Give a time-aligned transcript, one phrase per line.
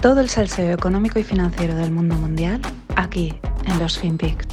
[0.00, 2.60] Todo el salseo económico y financiero del mundo mundial
[2.94, 3.34] aquí
[3.66, 4.46] en los FinPix.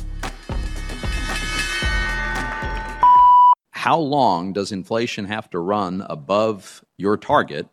[3.69, 7.67] How long does inflation have to run above your target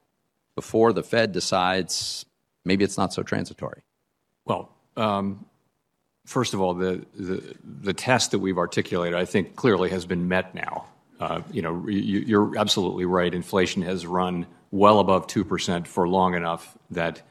[0.54, 2.26] before the Fed decides
[2.66, 3.80] maybe it's not so transitory?
[4.44, 4.68] Well,
[4.98, 5.46] um,
[6.26, 10.28] first of all, the, the, the test that we've articulated, I think, clearly has been
[10.28, 10.84] met now.
[11.18, 13.32] Uh, you know, you, are absolutely right.
[13.32, 17.22] Inflation has run well above 2% for long enough that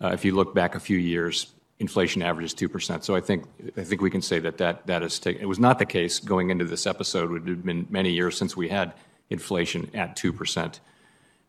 [0.00, 3.04] if you look back a few years, inflation averages 2%.
[3.04, 3.44] So I think,
[3.76, 5.42] I think we can say that that, that is taken.
[5.42, 7.30] It was not the case going into this episode.
[7.36, 8.94] It had been many years since we had
[9.28, 10.80] inflation at 2%.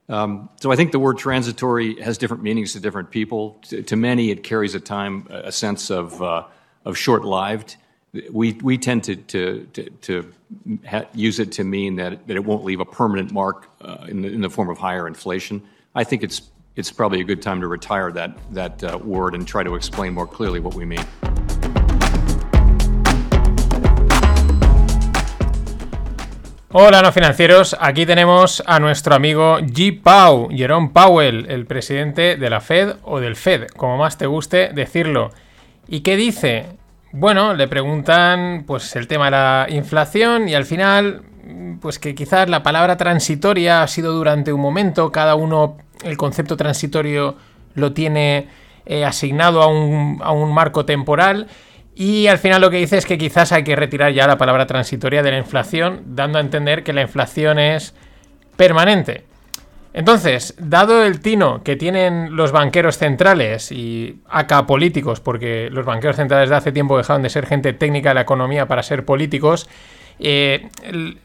[0.09, 3.59] Um, so I think the word transitory has different meanings to different people.
[3.70, 6.43] To, many, it carries a time, a sense of, uh,
[6.85, 7.75] of short-lived.
[8.31, 10.34] We, we tend to, to, to, to
[11.13, 14.49] use it to mean that, that it won't leave a permanent mark uh, in the
[14.49, 15.61] form of higher inflation.
[15.93, 16.41] I think it's
[16.77, 20.13] it's probably a good time to retire that, that uh, word and try to explain
[20.13, 21.03] more clearly what we mean.
[26.70, 29.99] Hola no financieros, aquí tenemos a nuestro amigo G.
[30.03, 34.70] Pau, Jerome Powell, el presidente de la Fed o del Fed, como más te guste
[34.73, 35.31] decirlo.
[35.87, 36.77] ¿Y qué dice?
[37.13, 41.23] Bueno, le preguntan pues el tema de la inflación y al final
[41.81, 46.57] pues que quizás la palabra transitoria ha sido durante un momento, cada uno el concepto
[46.57, 47.35] transitorio
[47.76, 48.48] lo tiene
[48.85, 51.48] eh, asignado a un, a un marco temporal.
[51.95, 54.67] Y al final lo que dice es que quizás hay que retirar ya la palabra
[54.67, 57.95] transitoria de la inflación, dando a entender que la inflación es
[58.55, 59.23] permanente.
[59.98, 66.17] Entonces, dado el tino que tienen los banqueros centrales y acá políticos, porque los banqueros
[66.17, 69.67] centrales de hace tiempo dejaron de ser gente técnica de la economía para ser políticos,
[70.19, 70.68] eh,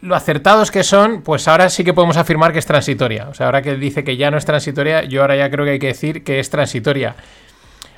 [0.01, 3.27] lo acertados que son, pues ahora sí que podemos afirmar que es transitoria.
[3.29, 5.71] O sea, ahora que dice que ya no es transitoria, yo ahora ya creo que
[5.71, 7.15] hay que decir que es transitoria.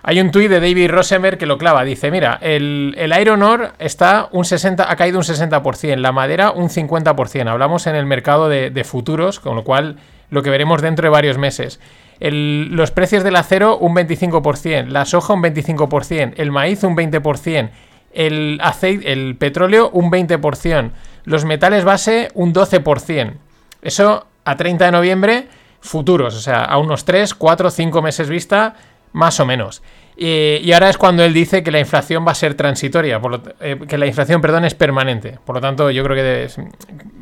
[0.08, 1.84] Hay un tuit de David Rosenberg que lo clava.
[1.84, 6.70] Dice, mira, el, Iron Ore está un 60, ha caído un 60%, la madera un
[6.70, 7.48] 50%.
[7.48, 9.98] Hablamos en el mercado de, futuros, con lo cual
[10.30, 11.80] lo que veremos dentro de varios meses.
[12.20, 17.72] los precios del acero un 25%, la soja un 25%, el maíz un 20%,
[18.16, 20.92] el aceite, el petróleo un 20%,
[21.26, 23.34] los metales base un 12%.
[23.82, 25.48] Eso a 30 de noviembre,
[25.82, 28.76] futuros, o sea, a unos 3, 4, 5 meses vista,
[29.14, 29.84] más o menos.
[30.18, 33.20] Y, ahora es cuando él dice que la inflación va a ser transitoria,
[33.60, 35.38] eh, que la inflación, perdón, es permanente.
[35.46, 36.50] Por lo tanto, yo creo que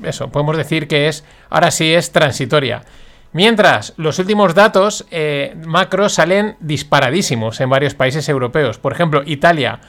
[0.03, 2.83] eso, podemos decir que es, ahora sí es transitoria.
[3.31, 8.77] Mientras, los últimos datos eh, macro salen disparadísimos en varios países europeos.
[8.77, 9.79] Por ejemplo, Italia,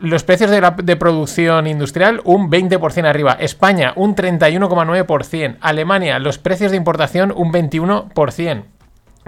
[0.00, 3.36] los precios de, producción industrial un 20% arriba.
[3.38, 5.56] España un 31,9%.
[5.60, 8.64] Alemania, los precios de importación un 21%.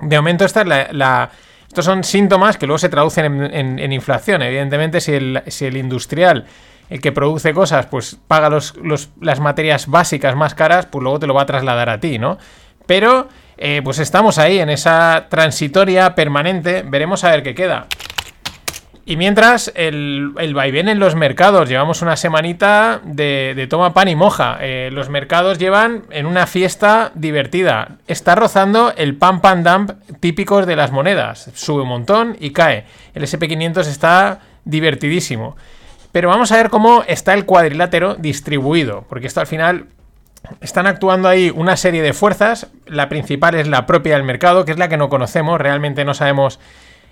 [0.02, 0.62] De momento esta
[1.66, 4.42] estos son síntomas que luego se traducen en, inflación.
[4.42, 6.46] Evidentemente, si el, industrial,
[6.90, 11.34] el que produce cosas, pues paga las materias básicas más caras, pues luego te lo
[11.34, 12.38] va a trasladar a ti, ¿no?
[12.86, 13.28] Pero,
[13.58, 16.82] eh, pues estamos ahí en esa transitoria permanente.
[16.86, 17.88] Veremos a ver qué queda.
[19.08, 24.16] Y mientras, el, el, vaivén en los mercados, llevamos una semanita de, toma pan y
[24.16, 24.58] moja.
[24.60, 27.98] Eh, los mercados llevan en una fiesta divertida.
[28.08, 31.52] Está rozando el pan pan dump típicos de las monedas.
[31.54, 32.84] Sube un montón y cae.
[33.14, 35.56] El SP500 está divertidísimo.
[36.10, 39.86] Pero vamos a ver cómo está el cuadrilátero distribuido, porque esto al final
[40.60, 42.72] están actuando ahí una serie de fuerzas.
[42.86, 45.60] La principal es la propia del mercado, que es la que no conocemos.
[45.60, 46.58] Realmente no sabemos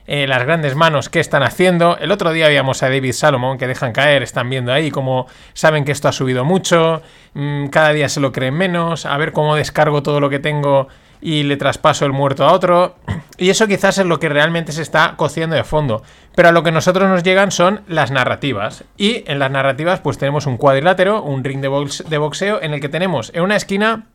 [0.06, 1.96] eh, las grandes manos que están haciendo.
[1.98, 5.84] El otro día veíamos a David Salomon que dejan caer, están viendo ahí cómo saben
[5.84, 7.00] que esto ha subido mucho,
[7.32, 10.88] mm, cada día se lo creen menos, a ver cómo descargo todo lo que tengo
[11.22, 12.96] y le traspaso el muerto a otro.
[13.36, 16.04] Y eso quizás es lo que realmente se está cociendo de fondo.
[16.36, 18.84] Pero a lo que nosotros nos llegan son las narrativas.
[18.96, 22.88] Y en las narrativas pues tenemos un cuadrilátero, un ring de, boxeo en el que
[22.88, 24.06] tenemos en una esquina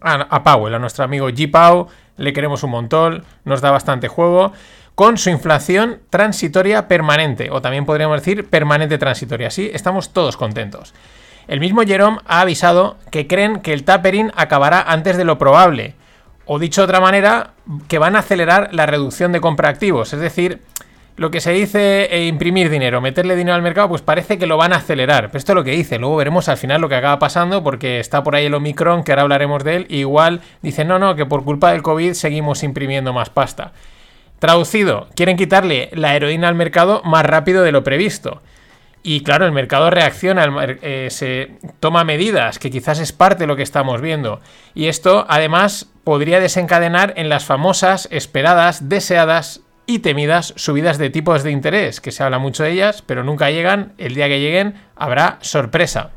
[0.00, 1.48] a, a Powell, a nuestro amigo G.
[1.48, 1.86] Pau,
[2.16, 4.52] le queremos un montón, nos da bastante juego
[4.94, 9.48] con su inflación transitoria permanente, o también podríamos decir permanente transitoria.
[9.48, 10.94] Así estamos todos contentos.
[11.48, 15.94] El mismo Jerome ha avisado que creen que el tapering acabará antes de lo probable,
[16.46, 17.52] o dicho de otra manera,
[17.88, 20.60] que van a acelerar la reducción de compra activos, es decir,
[21.16, 24.56] lo que se dice e imprimir dinero, meterle dinero al mercado, pues parece que lo
[24.56, 25.28] van a acelerar.
[25.28, 25.98] Pero esto es lo que dice.
[25.98, 29.12] Luego veremos al final lo que acaba pasando, porque está por ahí el Omicron, que
[29.12, 29.86] ahora hablaremos de él.
[29.90, 33.72] igual dice, no, no, que por culpa del COVID seguimos imprimiendo más pasta.
[34.38, 38.42] Traducido, quieren quitarle la heroína al mercado más rápido de lo previsto.
[39.06, 40.46] Y claro, el mercado reacciona,
[40.80, 44.40] eh, se toma medidas, que quizás es parte de lo que estamos viendo.
[44.74, 51.42] Y esto, además, podría desencadenar en las famosas, esperadas, deseadas y temidas subidas de tipos
[51.42, 53.92] de interés, que se habla mucho de ellas, pero nunca llegan.
[53.98, 56.10] El día que lleguen habrá sorpresa.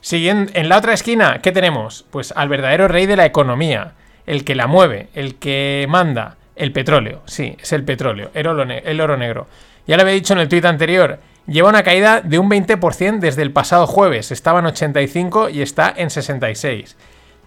[0.00, 2.04] Siguiendo, en la otra esquina, ¿qué tenemos?
[2.10, 3.92] Pues al verdadero rey de la economía,
[4.26, 7.22] el que la mueve, el que manda, el petróleo.
[7.26, 9.46] Sí, es el petróleo, el oro, el oro negro.
[9.86, 13.42] Ya lo había dicho en el tuit anterior, lleva una caída de un 20% desde
[13.42, 14.30] el pasado jueves.
[14.30, 16.96] Estaba en 85 y está en 66.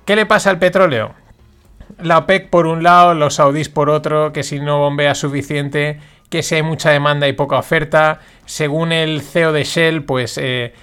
[0.06, 1.13] ¿Qué le pasa al petróleo?
[2.02, 6.00] La OPEC por un lado, los saudíes por otro, que si no bombea suficiente,
[6.30, 8.19] que si hay mucha demanda y poca oferta.
[8.46, 10.74] Según el CEO de Shell, pues eh,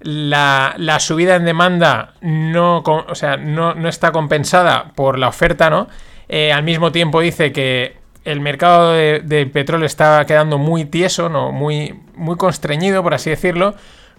[0.00, 5.88] la, subida en demanda no, o sea, no, está compensada por la oferta, ¿no?
[6.28, 11.50] Eh, al mismo tiempo dice que el mercado de, petróleo está quedando muy tieso, ¿no?
[11.50, 13.74] Muy, muy constreñido, por así decirlo,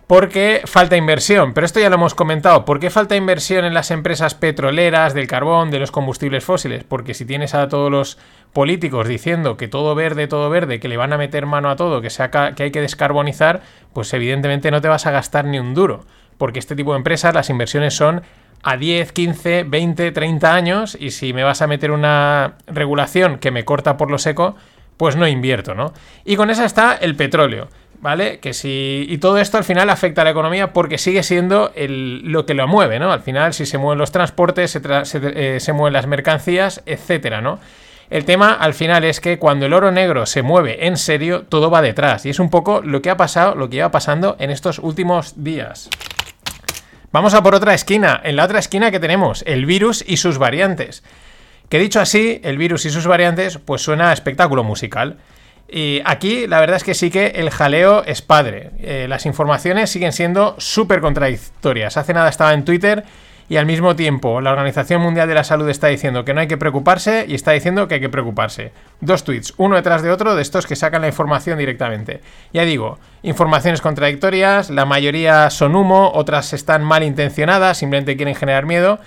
[0.07, 1.53] porque falta inversión.
[1.53, 2.65] Pero esto ya lo hemos comentado.
[2.65, 6.83] ¿Por qué falta inversión en las empresas petroleras, del carbón, de los combustibles fósiles?
[6.83, 8.17] Porque si tienes a todos los
[8.51, 12.01] políticos diciendo que todo verde, todo verde, que le van a meter mano a todo,
[12.01, 12.09] que,
[12.55, 13.61] que hay que descarbonizar,
[13.93, 16.05] pues evidentemente no te vas a gastar ni un duro.
[16.39, 18.23] Porque este tipo de empresas, las inversiones son
[18.63, 23.51] a 10, 15, 20, 30 años y si me vas a meter una regulación que
[23.51, 24.55] me corta por lo seco,
[24.97, 25.93] pues no invierto, ¿no?
[26.25, 27.69] Y con esa está el petróleo.
[28.01, 28.39] ¿vale?
[28.39, 32.45] Que si, y todo esto al final afecta a la economía porque sigue siendo lo
[32.45, 33.11] que lo mueve, ¿no?
[33.11, 37.59] Al final, si se mueven los transportes, se, eh, se, mueven las mercancías, etcétera, ¿no?
[38.09, 41.69] El tema al final es que cuando el oro negro se mueve en serio, todo
[41.69, 42.25] va detrás.
[42.25, 45.43] Y es un poco lo que ha pasado, lo que iba pasando en estos últimos
[45.43, 45.89] días.
[47.11, 48.21] Vamos a por otra esquina.
[48.23, 51.03] En la otra esquina que tenemos, el virus y sus variantes.
[51.67, 55.17] Que dicho así, el virus y sus variantes, pues suena a espectáculo musical.
[55.67, 58.71] Y aquí la verdad es que sí que el jaleo es padre.
[58.79, 61.97] Eh, las informaciones siguen siendo súper contradictorias.
[61.97, 63.03] Hace nada estaba en Twitter
[63.49, 66.47] y al mismo tiempo la Organización Mundial de la Salud está diciendo que no hay
[66.47, 68.71] que preocuparse y está diciendo que hay que preocuparse.
[69.01, 72.21] Dos tweets, uno detrás de otro, de estos que sacan la información directamente.
[72.53, 78.67] Ya digo, informaciones contradictorias, la mayoría son humo, otras están mal intencionadas, simplemente quieren generar
[78.67, 78.99] miedo.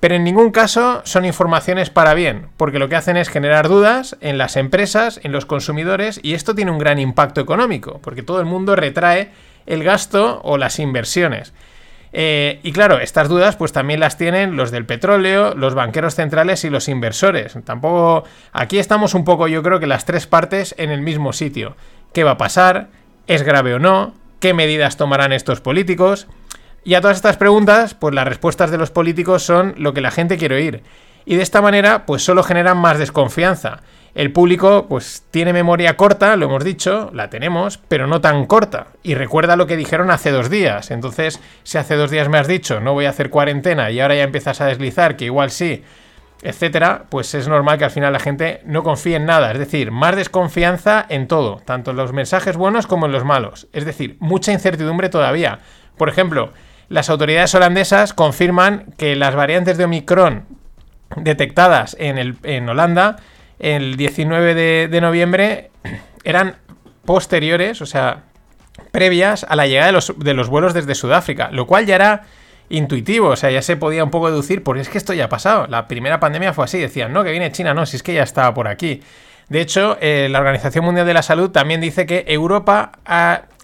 [0.00, 4.18] Pero en ningún caso son informaciones para bien, porque lo que hacen es generar dudas
[4.20, 8.40] en las empresas, en los consumidores, y esto tiene un gran impacto económico, porque todo
[8.40, 9.30] el mundo retrae
[9.64, 11.54] el gasto o las inversiones.
[12.16, 16.62] Eh, y claro, estas dudas pues también las tienen los del petróleo, los banqueros centrales
[16.62, 17.58] y los inversores.
[17.64, 18.22] Tampoco
[18.52, 21.76] aquí estamos un poco, yo creo que las tres partes en el mismo sitio.
[22.12, 22.88] ¿Qué va a pasar?
[23.26, 24.14] ¿Es grave o no?
[24.38, 26.28] ¿Qué medidas tomarán estos políticos?
[26.84, 30.12] Y a todas estas preguntas, pues las respuestas de los políticos son lo que la
[30.12, 30.82] gente quiere oír.
[31.24, 33.80] Y de esta manera, pues solo generan más desconfianza.
[34.14, 38.86] El público, pues tiene memoria corta, lo hemos dicho, la tenemos, pero no tan corta.
[39.02, 40.92] Y recuerda lo que dijeron hace dos días.
[40.92, 44.14] Entonces, si hace dos días me has dicho, no voy a hacer cuarentena, y ahora
[44.14, 45.82] ya empiezas a deslizar, que igual sí,
[46.42, 49.50] etcétera, pues es normal que al final la gente no confíe en nada.
[49.50, 53.66] Es decir, más desconfianza en todo, tanto en los mensajes buenos como en los malos.
[53.72, 55.58] Es decir, mucha incertidumbre todavía.
[55.96, 56.52] Por ejemplo,
[56.88, 60.44] las autoridades holandesas confirman que las variantes de Omicron
[61.16, 63.16] detectadas en, el, en Holanda
[63.64, 64.54] el 19
[64.88, 65.70] de, noviembre
[66.22, 66.56] eran
[67.06, 68.24] posteriores, o sea,
[68.90, 72.22] previas a la llegada de los, vuelos desde Sudáfrica, lo cual ya era
[72.68, 75.28] intuitivo, o sea, ya se podía un poco deducir, porque es que esto ya ha
[75.30, 75.66] pasado.
[75.66, 78.22] La primera pandemia fue así, decían, no, que viene China, no, si es que ya
[78.22, 79.02] estaba por aquí.
[79.48, 82.92] De hecho, eh, la Organización Mundial de la Salud también dice que Europa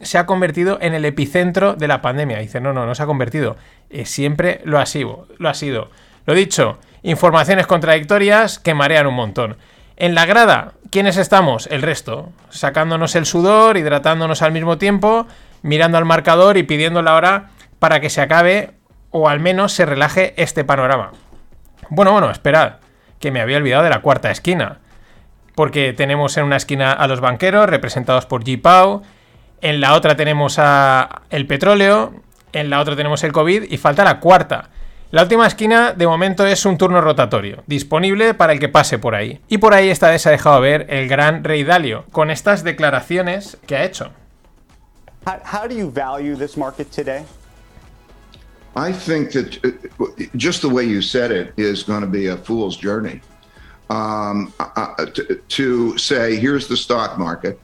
[0.01, 2.39] se ha convertido en el epicentro de la pandemia.
[2.39, 3.57] Dice, no, no, no se ha convertido.
[3.91, 5.91] Eh, siempre lo ha, sido, lo ha sido.
[6.25, 9.57] Lo dicho, informaciones contradictorias que marean un montón.
[10.01, 11.67] En la grada, ¿quiénes estamos?
[11.67, 12.31] El resto.
[12.49, 15.27] Sacándonos el sudor, hidratándonos al mismo tiempo,
[15.61, 18.71] mirando al marcador y pidiendo la hora para que se acabe
[19.11, 21.13] o al menos se relaje este panorama.
[21.91, 22.77] Bueno, bueno, esperad,
[23.19, 24.79] que me había olvidado de la cuarta esquina
[25.55, 28.59] porque tenemos en una esquina a los banqueros representados por G.
[28.59, 29.03] Pau,
[29.61, 32.15] en la otra tenemos a el petróleo,
[32.55, 34.71] en la otra tenemos el COVID y falta la cuarta.
[35.11, 39.15] La última esquina de momento es un turno rotatorio, disponible para el que pase por
[39.15, 39.41] ahí.
[39.49, 42.63] Y por ahí esta vez se ha dejado ver el gran rey Dalio, con estas
[42.63, 44.13] declaraciones que ha hecho.
[45.27, 47.25] How, do you value this market today?
[48.77, 52.37] I think that uh, just the way you said it is going to be a
[52.37, 53.21] fool's journey.
[53.91, 54.53] um,
[55.15, 57.61] to, to say, here's the stock market,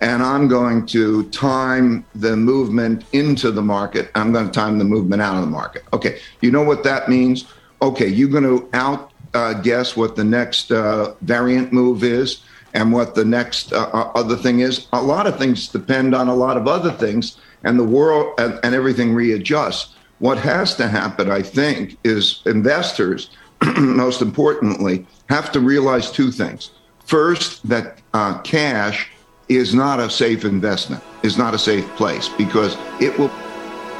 [0.00, 4.10] and I'm going to time the movement into the market.
[4.14, 5.84] I'm going to time the movement out of the market.
[5.92, 7.46] Okay, you know what that means?
[7.82, 12.42] Okay, you're going to out uh, guess what the next uh, variant move is
[12.74, 14.88] and what the next uh, uh, other thing is.
[14.92, 18.58] A lot of things depend on a lot of other things, and the world and,
[18.62, 19.94] and everything readjusts.
[20.18, 23.30] What has to happen, I think, is investors,
[23.78, 26.70] most importantly, have to realize two things.
[27.04, 29.10] First, that uh, cash
[29.48, 33.30] is not a safe investment, is not a safe place because it will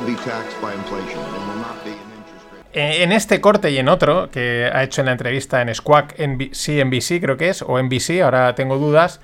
[0.06, 1.18] be taxed by inflation.
[1.18, 3.02] It will not be an interest rate.
[3.02, 7.20] En este corte y en otro que ha hecho en la entrevista en Squawk CNBC,
[7.20, 9.20] creo que es, o NBC, ahora tengo dudas,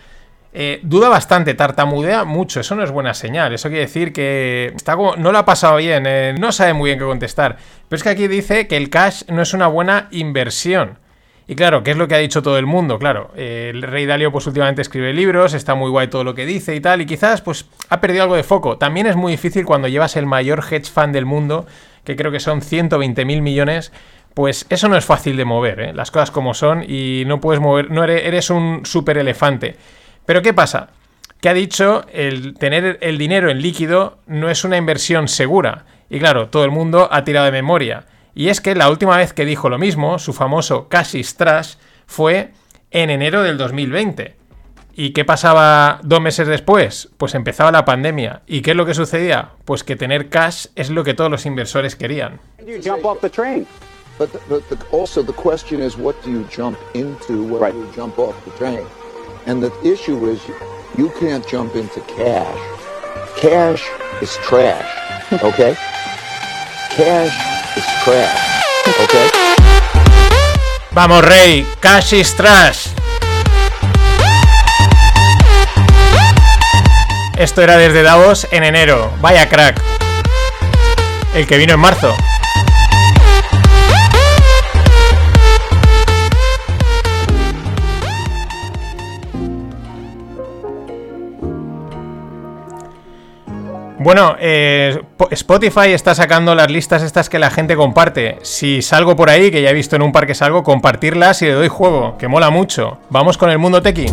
[0.56, 4.96] eh, duda bastante, tartamudea mucho, eso no es buena señal, eso quiere decir que está
[4.96, 8.02] como, no lo ha pasado bien, eh, no sabe muy bien qué contestar, pero es
[8.02, 10.98] que aquí dice que el cash no es una buena inversión.
[11.46, 12.98] Y claro, ¿qué es lo que ha dicho todo el mundo?
[12.98, 16.46] Claro, eh, el Rey Dalio pues últimamente escribe libros, está muy guay todo lo que
[16.46, 18.78] dice y tal, y quizás pues ha perdido algo de foco.
[18.78, 21.66] También es muy difícil cuando llevas el mayor hedge fund del mundo,
[22.04, 23.92] que creo que son 120 mil millones,
[24.32, 25.92] pues eso no es fácil de mover, ¿eh?
[25.92, 29.76] las cosas como son, y no puedes mover, no eres, eres un super elefante.
[30.24, 30.88] Pero ¿qué pasa?
[31.42, 35.84] Que ha dicho el tener el dinero en líquido no es una inversión segura.
[36.08, 38.06] Y claro, todo el mundo ha tirado de memoria.
[38.34, 41.74] Y es que la última vez que dijo lo mismo, su famoso cash is trash,
[42.06, 42.52] fue
[42.90, 44.36] en enero del 2020.
[44.96, 47.08] ¿Y qué pasaba dos meses después?
[47.16, 48.42] Pues empezaba la pandemia.
[48.46, 49.50] ¿Y qué es lo que sucedía?
[49.64, 52.40] Pues que tener cash es lo que todos los inversores querían.
[52.58, 53.66] When do you jump off the train?
[54.18, 57.74] But, the, but the, also the question is, what do you jump into when Right.
[57.74, 58.84] you jump off the train?
[59.46, 60.40] And the issue is,
[60.96, 62.58] you can't jump into cash.
[63.36, 63.82] Cash
[64.22, 64.86] is trash.
[65.42, 65.74] Okay.
[66.96, 67.53] cash
[70.92, 72.88] Vamos, Rey, cash is trash.
[77.36, 79.12] Esto era desde Davos en enero.
[79.20, 79.80] Vaya crack.
[81.34, 82.14] El que vino en marzo.
[94.04, 98.36] Bueno, eh, Po- Spotify está sacando las listas estas que la gente comparte.
[98.42, 101.46] Si salgo por ahí, que ya he visto en un par que salgo, compartirlas y
[101.46, 102.98] le doy juego, que mola mucho.
[103.08, 104.04] Vamos con el mundo tequi.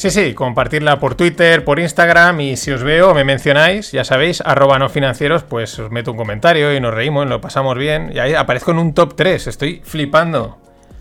[0.00, 4.40] Sí, sí, compartirla por Twitter, por Instagram y si os veo, me mencionáis, ya sabéis,
[4.40, 8.10] arroba no financieros, pues os meto un comentario y nos reímos, lo pasamos bien.
[8.14, 10.56] Y ahí aparezco en un top 3, estoy flipando.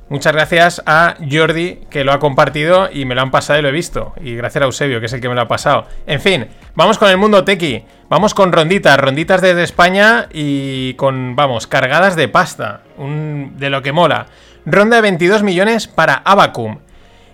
[0.10, 3.70] Muchas gracias a Jordi que lo ha compartido y me lo han pasado y lo
[3.70, 4.12] he visto.
[4.22, 5.88] Y gracias a Eusebio que es el que me lo ha pasado.
[6.06, 7.86] En fin, vamos con el mundo tequi.
[8.10, 12.82] Vamos con ronditas, ronditas desde España y con, vamos, cargadas de pasta.
[12.98, 14.26] De lo que mola.
[14.66, 16.80] Ronda de 22 millones para Abacum.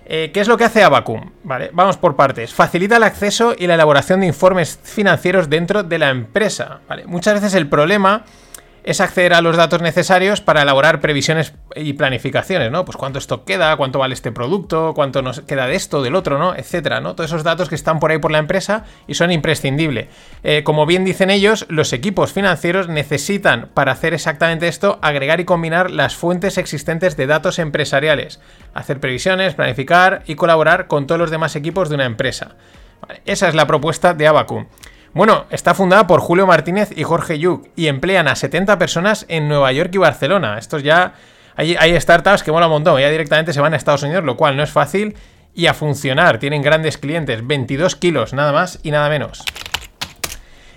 [0.07, 1.31] Eh, ¿Qué es lo que hace Abacum?
[1.43, 2.53] Vale, vamos por partes.
[2.53, 6.81] Facilita el acceso y la elaboración de informes financieros dentro de la empresa.
[6.87, 8.23] Vale, muchas veces el problema
[8.85, 12.85] es acceder a los datos necesarios para elaborar previsiones y planificaciones, ¿no?
[12.85, 16.37] Pues cuánto stock queda, cuánto vale este producto, cuánto nos queda de esto, del otro,
[16.37, 16.55] ¿no?
[16.55, 17.15] Etcétera, ¿no?
[17.15, 20.07] Todos esos datos que están por ahí por la empresa y son imprescindibles.
[20.43, 25.45] Eh, como bien dicen ellos, los equipos financieros necesitan, para hacer exactamente esto, agregar y
[25.45, 28.39] combinar las fuentes existentes de datos empresariales,
[28.75, 32.55] hacer previsiones, planificar y colaborar con todos los demás equipos de una empresa.
[33.25, 34.67] Esa es la propuesta de Abacum.
[35.15, 39.47] Bueno, está fundada por Julio Martínez y Jorge Yuk y emplean a 70 personas en
[39.47, 40.57] Nueva York y Barcelona.
[40.57, 41.13] Estos ya.
[41.55, 44.57] Hay, startups que mola un montón, ya directamente se van a Estados Unidos, lo cual
[44.57, 45.15] no es fácil.
[45.53, 49.45] Y a funcionar, tienen grandes clientes, 22 kilos, nada más y nada menos.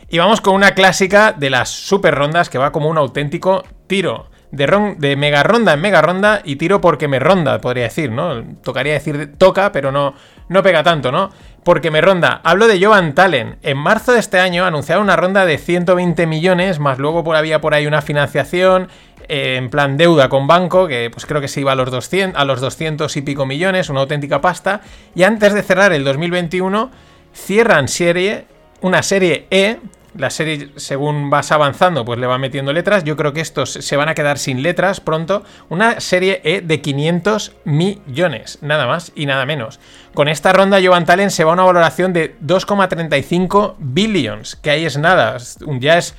[0.09, 4.30] Y vamos con una clásica de las super rondas que va como un auténtico tiro.
[4.50, 8.43] De, mega ronda en mega ronda y tiro porque me ronda, podría decir, ¿no?
[8.62, 10.14] Tocaría decir toca, pero no,
[10.49, 11.31] no pega tanto, ¿no?
[11.64, 12.40] Porque me ronda.
[12.45, 13.59] Hablo de Jovan Talen.
[13.62, 17.61] En marzo de este año anunciaron una ronda de 120 millones, más luego por, había
[17.61, 18.88] por ahí una financiación
[19.28, 22.40] eh, en plan deuda con banco, que pues creo que se iba a los, 200,
[22.40, 24.81] a los 200 y pico millones, una auténtica pasta.
[25.14, 26.90] Y antes de cerrar el 2021,
[27.35, 28.47] cierran serie,
[28.81, 29.78] una serie E
[30.18, 33.04] la serie, según vas avanzando, pues le va metiendo letras.
[33.04, 35.44] Yo creo que estos se van a quedar sin letras pronto.
[35.68, 39.78] Una serie E de 500 millones, nada más y nada menos.
[40.14, 44.84] Con esta ronda, Jovan Talen se va a una valoración de 2,35 billions, que ahí
[44.84, 45.38] es nada.
[45.78, 46.14] Ya es,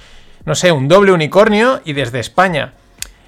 [0.45, 2.73] no sé, un doble unicornio y desde España.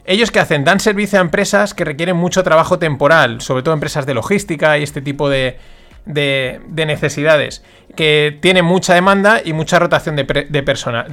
[0.06, 4.06] Ellos que hacen dan servicio a empresas que requieren mucho trabajo temporal, sobre todo empresas
[4.06, 5.60] de logística y este tipo de,
[6.06, 7.64] de- de necesidades,
[7.96, 10.64] que tienen mucha demanda y mucha rotación de, pre- de,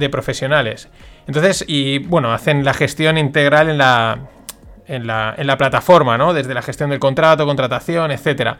[0.09, 0.89] profesionales.
[1.27, 4.19] Entonces, y bueno, hacen la gestión integral en la,
[4.87, 6.33] en la, en la plataforma, ¿no?
[6.33, 8.55] Desde la gestión del contrato, contratación, etc.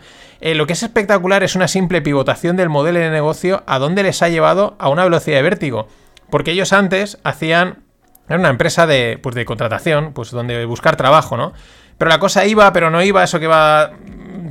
[0.56, 4.22] lo que es espectacular es una simple pivotación del modelo de negocio a donde les
[4.22, 5.88] ha llevado a una velocidad de vértigo.
[6.30, 7.80] Porque ellos antes hacían
[8.28, 11.54] era una empresa de, pues de contratación, pues donde buscar trabajo, ¿no?
[12.00, 13.92] Pero la cosa iba, pero no iba, eso que va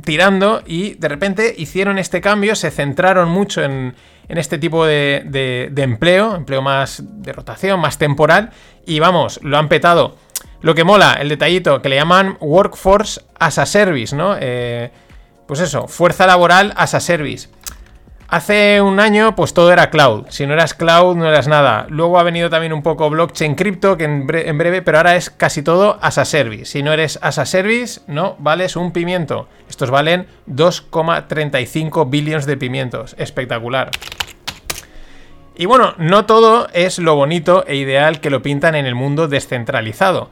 [0.05, 3.95] tirando y de repente hicieron este cambio, se centraron mucho en,
[4.29, 8.51] en este tipo de, de- de empleo, empleo más de rotación, más temporal,
[8.85, 10.15] y vamos, lo han petado.
[10.61, 14.35] Lo que mola, el detallito, que le llaman Workforce as a Service, ¿no?
[14.39, 14.91] Eh,
[15.47, 17.49] pues eso, fuerza laboral as a Service.
[18.31, 20.25] Hace un año, pues todo era cloud.
[20.29, 21.87] Si no eras cloud, no eras nada.
[21.89, 25.15] Luego ha venido también un poco blockchain cripto, que en, bre- en breve, pero ahora
[25.15, 26.65] es casi todo as a service.
[26.65, 29.47] Si no eres as a service, no vales un pimiento.
[29.67, 33.15] Estos valen 2,35 billones de pimientos.
[33.17, 33.89] Espectacular.
[35.55, 39.27] Y bueno, no todo es lo bonito e ideal que lo pintan en el mundo
[39.27, 40.29] descentralizado.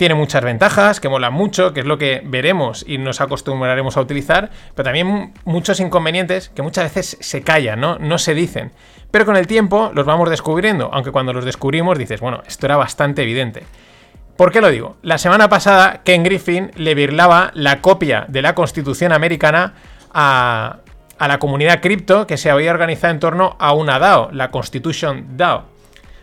[0.00, 4.00] Tiene muchas ventajas, que molan mucho, que es lo que veremos y nos acostumbraremos a
[4.00, 7.98] utilizar, pero también muchos inconvenientes que muchas veces se callan, ¿no?
[7.98, 8.72] No se dicen.
[9.10, 12.78] Pero con el tiempo los vamos descubriendo, aunque cuando los descubrimos dices, bueno, esto era
[12.78, 13.64] bastante evidente.
[14.38, 14.96] ¿Por qué lo digo?
[15.02, 19.74] La semana pasada Ken Griffin le birlaba la copia de la Constitución americana
[20.14, 20.78] a,
[21.18, 25.36] a la comunidad cripto que se había organizado en torno a una DAO, la Constitution
[25.36, 25.79] DAO.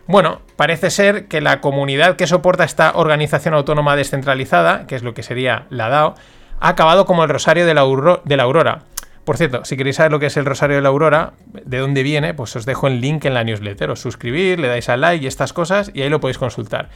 [0.08, 5.14] Bueno, parece ser que la comunidad que soporta esta organización autónoma descentralizada, que es lo
[5.14, 6.16] que sería la DAO,
[6.62, 8.84] ha acabado como el Rosario de la, Aurora.
[9.26, 11.34] Por cierto, si queréis saber lo que es el Rosario de la Aurora,
[11.66, 13.92] de dónde viene, pues os dejo el link en la newsletter.
[13.92, 16.88] Os suscribís, le dais al like y estas cosas, y ahí lo podéis consultar.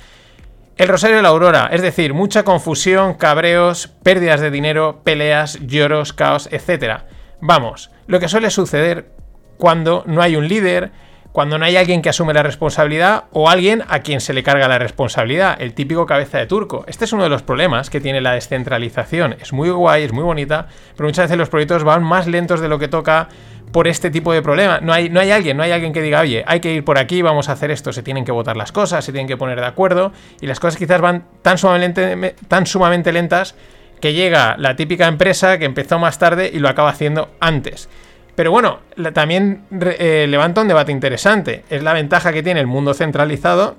[0.78, 6.14] El Rosario de la Aurora, es decir, mucha confusión, cabreos, pérdidas de dinero, peleas, lloros,
[6.14, 7.02] caos, etc.
[7.42, 9.12] Vamos, lo que suele suceder
[9.58, 10.92] cuando no hay un líder,
[11.32, 14.68] cuando no hay alguien que asume la responsabilidad o alguien a quien se le carga
[14.68, 16.84] la responsabilidad, el típico cabeza de turco.
[16.88, 19.38] Este es uno de los problemas que tiene la descentralización.
[19.40, 22.68] Es muy guay, es muy bonita, pero muchas veces los proyectos van más lentos de
[22.68, 23.30] lo que toca
[23.72, 24.82] por este tipo de problema.
[24.82, 26.98] No hay, no hay alguien, no hay alguien que diga, oye, hay que ir por
[26.98, 29.60] aquí, vamos a hacer esto, se tienen que votar las cosas, se tienen que poner
[29.60, 30.12] de acuerdo,
[30.42, 33.56] y las cosas quizás van tan sumamente, tan sumamente lentas
[34.02, 37.88] que llega la típica empresa que empezó más tarde y lo acaba haciendo antes.
[38.36, 38.80] Pero bueno,
[39.14, 41.64] también eh, levanta un debate interesante.
[41.70, 43.76] Es la ventaja que tiene el mundo centralizado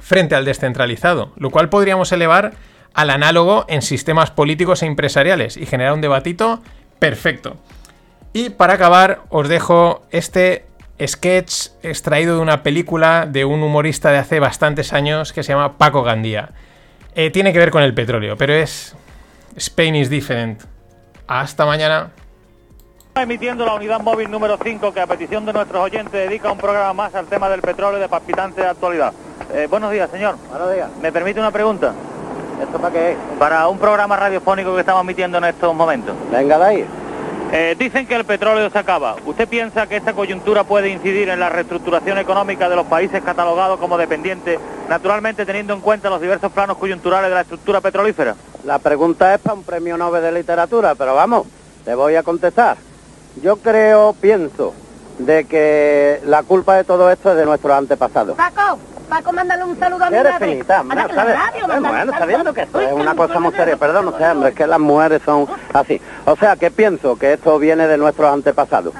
[0.00, 2.52] frente al descentralizado, lo cual podríamos elevar
[2.94, 6.62] al análogo en sistemas políticos e empresariales y generar un debatito
[6.98, 7.56] perfecto.
[8.32, 10.66] Y para acabar, os dejo este
[11.04, 15.78] sketch extraído de una película de un humorista de hace bastantes años que se llama
[15.78, 16.50] Paco Gandía.
[17.14, 18.94] Eh, tiene que ver con el petróleo, pero es
[19.56, 20.62] Spain is different.
[21.26, 22.10] Hasta mañana.
[23.20, 26.92] Emitiendo la unidad móvil número 5 que a petición de nuestros oyentes dedica un programa
[26.92, 29.12] más al tema del petróleo de palpitante actualidad.
[29.52, 30.36] Eh, buenos días, señor.
[30.48, 30.88] Buenos días.
[31.02, 31.92] ¿Me permite una pregunta?
[32.62, 33.18] ¿Esto para qué es?
[33.36, 36.14] Para un programa radiofónico que estamos emitiendo en estos momentos.
[36.30, 36.86] Venga de ahí.
[37.50, 39.16] Eh, dicen que el petróleo se acaba.
[39.26, 43.80] ¿Usted piensa que esta coyuntura puede incidir en la reestructuración económica de los países catalogados
[43.80, 48.36] como dependientes, naturalmente teniendo en cuenta los diversos planos coyunturales de la estructura petrolífera?
[48.64, 51.46] La pregunta es para un premio Nobel de literatura, pero vamos,
[51.84, 52.87] te voy a contestar.
[53.42, 54.74] Yo creo, pienso,
[55.18, 58.36] de que la culpa de todo esto es de nuestros antepasados.
[58.36, 60.46] Paco, Paco, mándale un saludo a mi Eres madre.
[60.48, 61.34] finita, hombre, Anda, ¿sabes?
[61.38, 61.88] radio, Bueno,
[62.26, 64.32] bueno, que esto es una cosa muy seria, perdón, no sé, saludo.
[64.36, 66.00] hombre, es que las mujeres son así.
[66.26, 68.92] O sea, que pienso que esto viene de nuestros antepasados.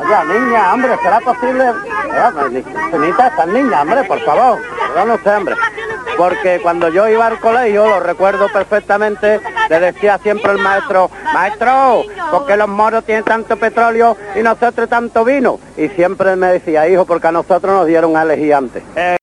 [0.00, 1.64] Oye, niña, hombre, ¿será posible?
[2.90, 4.58] Finita, estas niñas, hombre, por favor.
[4.94, 5.54] Perdón usted, hombre.
[6.16, 12.04] Porque cuando yo iba al colegio, lo recuerdo perfectamente, le decía siempre el maestro, maestro,
[12.30, 15.60] ¿por qué los moros tienen tanto petróleo y nosotros tanto vino?
[15.76, 18.82] Y siempre me decía, hijo, porque a nosotros nos dieron a elegir antes.
[18.96, 19.17] Eh,